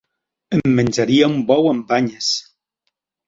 [0.55, 2.31] Em menjaria un bou amb banyes.